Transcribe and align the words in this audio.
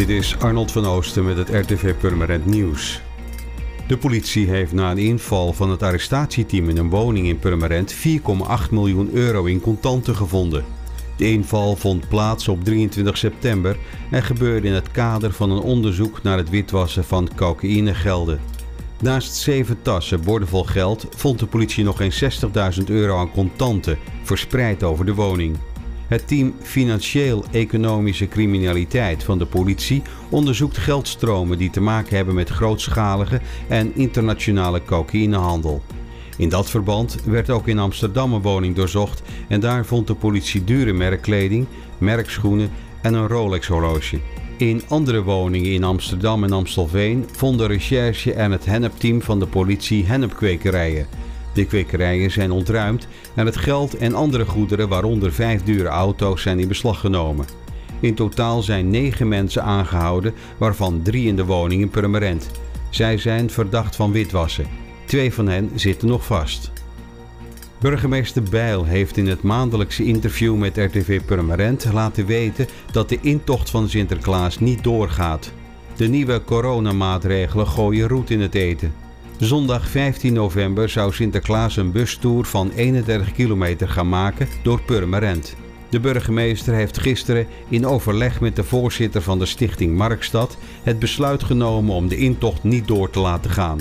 Dit 0.00 0.08
is 0.08 0.38
Arnold 0.38 0.72
van 0.72 0.86
Oosten 0.86 1.24
met 1.24 1.36
het 1.36 1.48
RTV 1.48 1.94
Purmerend 1.94 2.46
Nieuws. 2.46 3.00
De 3.86 3.98
politie 3.98 4.48
heeft 4.48 4.72
na 4.72 4.90
een 4.90 4.98
inval 4.98 5.52
van 5.52 5.70
het 5.70 5.82
arrestatieteam 5.82 6.68
in 6.68 6.76
een 6.76 6.90
woning 6.90 7.26
in 7.26 7.38
Purmerend 7.38 7.94
4,8 7.94 8.00
miljoen 8.70 9.10
euro 9.12 9.44
in 9.44 9.60
contanten 9.60 10.16
gevonden. 10.16 10.64
De 11.16 11.30
inval 11.30 11.76
vond 11.76 12.08
plaats 12.08 12.48
op 12.48 12.64
23 12.64 13.18
september 13.18 13.76
en 14.10 14.22
gebeurde 14.22 14.66
in 14.66 14.74
het 14.74 14.90
kader 14.90 15.32
van 15.32 15.50
een 15.50 15.62
onderzoek 15.62 16.22
naar 16.22 16.36
het 16.36 16.50
witwassen 16.50 17.04
van 17.04 17.28
cocaïnegelden. 17.36 18.40
Naast 19.00 19.34
zeven 19.34 19.82
tassen 19.82 20.22
boordevol 20.22 20.64
geld 20.64 21.06
vond 21.16 21.38
de 21.38 21.46
politie 21.46 21.84
nog 21.84 22.00
eens 22.00 22.42
60.000 22.78 22.84
euro 22.86 23.18
aan 23.18 23.30
contanten 23.30 23.98
verspreid 24.22 24.82
over 24.82 25.04
de 25.04 25.14
woning. 25.14 25.56
Het 26.10 26.28
team 26.28 26.54
Financieel-Economische 26.62 28.28
Criminaliteit 28.28 29.22
van 29.22 29.38
de 29.38 29.46
politie 29.46 30.02
onderzoekt 30.30 30.78
geldstromen 30.78 31.58
die 31.58 31.70
te 31.70 31.80
maken 31.80 32.16
hebben 32.16 32.34
met 32.34 32.48
grootschalige 32.48 33.40
en 33.68 33.94
internationale 33.94 34.84
cocaïnehandel. 34.84 35.82
In 36.36 36.48
dat 36.48 36.70
verband 36.70 37.16
werd 37.24 37.50
ook 37.50 37.68
in 37.68 37.78
Amsterdam 37.78 38.32
een 38.32 38.42
woning 38.42 38.76
doorzocht 38.76 39.22
en 39.48 39.60
daar 39.60 39.86
vond 39.86 40.06
de 40.06 40.14
politie 40.14 40.64
dure 40.64 40.92
merkkleding, 40.92 41.66
merkschoenen 41.98 42.70
en 43.02 43.14
een 43.14 43.28
Rolex-horloge. 43.28 44.20
In 44.56 44.82
andere 44.88 45.22
woningen 45.22 45.72
in 45.72 45.84
Amsterdam 45.84 46.44
en 46.44 46.52
Amstelveen 46.52 47.26
vonden 47.32 47.66
recherche 47.66 48.32
en 48.32 48.50
het 48.50 48.64
hennepteam 48.64 49.22
van 49.22 49.38
de 49.38 49.46
politie 49.46 50.04
hennepkwekerijen. 50.06 51.06
De 51.60 51.66
kwekerijen 51.66 52.30
zijn 52.30 52.50
ontruimd 52.50 53.06
en 53.34 53.46
het 53.46 53.56
geld 53.56 53.96
en 53.96 54.14
andere 54.14 54.46
goederen, 54.46 54.88
waaronder 54.88 55.32
vijf 55.32 55.62
dure 55.62 55.88
auto's, 55.88 56.42
zijn 56.42 56.58
in 56.58 56.68
beslag 56.68 57.00
genomen. 57.00 57.46
In 58.00 58.14
totaal 58.14 58.62
zijn 58.62 58.90
negen 58.90 59.28
mensen 59.28 59.62
aangehouden, 59.62 60.34
waarvan 60.58 61.02
drie 61.02 61.26
in 61.26 61.36
de 61.36 61.44
woning 61.44 61.82
in 61.82 61.90
Purmerend. 61.90 62.50
Zij 62.90 63.18
zijn 63.18 63.50
verdacht 63.50 63.96
van 63.96 64.12
witwassen. 64.12 64.66
Twee 65.04 65.34
van 65.34 65.48
hen 65.48 65.70
zitten 65.74 66.08
nog 66.08 66.24
vast. 66.24 66.72
Burgemeester 67.80 68.42
Bijl 68.42 68.84
heeft 68.84 69.16
in 69.16 69.26
het 69.26 69.42
maandelijkse 69.42 70.04
interview 70.04 70.56
met 70.56 70.76
RTV 70.76 71.20
Purmerend 71.24 71.92
laten 71.92 72.26
weten 72.26 72.66
dat 72.92 73.08
de 73.08 73.18
intocht 73.20 73.70
van 73.70 73.88
Sinterklaas 73.88 74.58
niet 74.58 74.84
doorgaat. 74.84 75.52
De 75.96 76.08
nieuwe 76.08 76.44
coronamaatregelen 76.44 77.66
gooien 77.66 78.08
roet 78.08 78.30
in 78.30 78.40
het 78.40 78.54
eten. 78.54 79.08
Zondag 79.40 79.88
15 79.88 80.32
november 80.32 80.88
zou 80.88 81.12
Sinterklaas 81.12 81.76
een 81.76 81.92
bustoer 81.92 82.44
van 82.44 82.70
31 82.70 83.32
kilometer 83.32 83.88
gaan 83.88 84.08
maken 84.08 84.48
door 84.62 84.82
Purmerend. 84.82 85.56
De 85.88 86.00
burgemeester 86.00 86.74
heeft 86.74 86.98
gisteren 86.98 87.46
in 87.68 87.86
overleg 87.86 88.40
met 88.40 88.56
de 88.56 88.64
voorzitter 88.64 89.22
van 89.22 89.38
de 89.38 89.46
stichting 89.46 89.96
Markstad 89.96 90.56
het 90.82 90.98
besluit 90.98 91.42
genomen 91.42 91.94
om 91.94 92.08
de 92.08 92.16
intocht 92.16 92.62
niet 92.62 92.88
door 92.88 93.10
te 93.10 93.20
laten 93.20 93.50
gaan. 93.50 93.78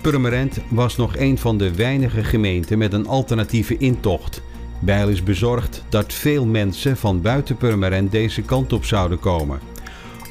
Purmerend 0.00 0.60
was 0.68 0.96
nog 0.96 1.16
een 1.16 1.38
van 1.38 1.58
de 1.58 1.74
weinige 1.74 2.24
gemeenten 2.24 2.78
met 2.78 2.92
een 2.92 3.06
alternatieve 3.06 3.76
intocht. 3.76 4.42
Bijl 4.78 5.08
is 5.08 5.22
bezorgd 5.22 5.84
dat 5.88 6.12
veel 6.12 6.46
mensen 6.46 6.96
van 6.96 7.20
buiten 7.20 7.56
Purmerend 7.56 8.12
deze 8.12 8.42
kant 8.42 8.72
op 8.72 8.84
zouden 8.84 9.18
komen. 9.18 9.60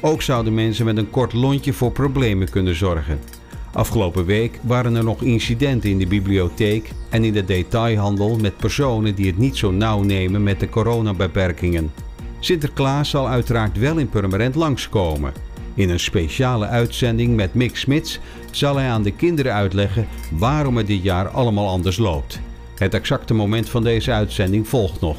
Ook 0.00 0.22
zouden 0.22 0.54
mensen 0.54 0.84
met 0.84 0.96
een 0.96 1.10
kort 1.10 1.32
lontje 1.32 1.72
voor 1.72 1.92
problemen 1.92 2.50
kunnen 2.50 2.74
zorgen. 2.74 3.35
Afgelopen 3.76 4.24
week 4.24 4.60
waren 4.62 4.94
er 4.94 5.04
nog 5.04 5.22
incidenten 5.22 5.90
in 5.90 5.98
de 5.98 6.06
bibliotheek 6.06 6.90
en 7.10 7.24
in 7.24 7.32
de 7.32 7.44
detailhandel 7.44 8.36
met 8.36 8.56
personen 8.56 9.14
die 9.14 9.26
het 9.26 9.38
niet 9.38 9.56
zo 9.56 9.70
nauw 9.70 10.02
nemen 10.02 10.42
met 10.42 10.60
de 10.60 10.68
coronabeperkingen. 10.68 11.92
Sinterklaas 12.40 13.10
zal 13.10 13.28
uiteraard 13.28 13.78
wel 13.78 13.96
in 13.96 14.08
Purmerend 14.08 14.54
langskomen. 14.54 15.32
In 15.74 15.90
een 15.90 16.00
speciale 16.00 16.66
uitzending 16.66 17.36
met 17.36 17.54
Mick 17.54 17.76
Smits 17.76 18.20
zal 18.50 18.76
hij 18.76 18.88
aan 18.88 19.02
de 19.02 19.12
kinderen 19.12 19.52
uitleggen 19.52 20.06
waarom 20.30 20.76
het 20.76 20.86
dit 20.86 21.02
jaar 21.02 21.28
allemaal 21.28 21.68
anders 21.68 21.96
loopt. 21.96 22.40
Het 22.74 22.94
exacte 22.94 23.34
moment 23.34 23.68
van 23.68 23.82
deze 23.82 24.12
uitzending 24.12 24.68
volgt 24.68 25.00
nog. 25.00 25.16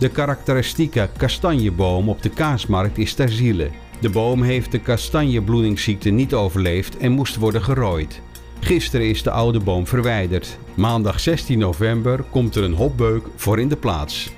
De 0.00 0.08
karakteristieke 0.08 1.08
kastanjeboom 1.16 2.08
op 2.08 2.22
de 2.22 2.28
kaasmarkt 2.28 2.98
is 2.98 3.14
ter 3.14 3.28
ziele. 3.28 3.70
De 4.00 4.10
boom 4.10 4.42
heeft 4.42 4.72
de 4.72 4.78
kastanjebloedingsziekte 4.78 6.10
niet 6.10 6.34
overleefd 6.34 6.96
en 6.96 7.12
moest 7.12 7.36
worden 7.36 7.62
gerooid. 7.62 8.20
Gisteren 8.60 9.08
is 9.08 9.22
de 9.22 9.30
oude 9.30 9.60
boom 9.60 9.86
verwijderd. 9.86 10.58
Maandag 10.74 11.20
16 11.20 11.58
november 11.58 12.24
komt 12.30 12.54
er 12.54 12.62
een 12.62 12.74
hopbeuk 12.74 13.26
voor 13.36 13.60
in 13.60 13.68
de 13.68 13.76
plaats. 13.76 14.30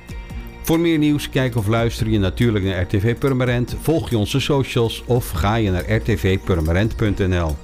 Voor 0.62 0.80
meer 0.80 0.98
nieuws 0.98 1.30
kijk 1.30 1.56
of 1.56 1.66
luister 1.66 2.08
je 2.08 2.18
natuurlijk 2.18 2.64
naar 2.64 2.82
RTV 2.82 3.16
Purmerend, 3.18 3.76
volg 3.80 4.10
je 4.10 4.18
onze 4.18 4.40
socials 4.40 5.02
of 5.06 5.30
ga 5.30 5.54
je 5.54 5.70
naar 5.70 5.90
rtvpurmerend.nl. 5.90 7.56